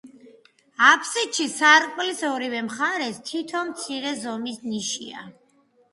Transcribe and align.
აბსიდში, 0.91 1.45
სარკმლის 1.57 2.23
ორივე 2.29 2.63
მხარს, 2.69 3.23
თითო 3.29 3.65
მცირე 3.71 4.15
ზომის 4.25 4.61
ნიშია. 4.71 5.29